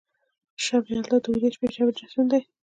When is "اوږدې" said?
1.29-1.49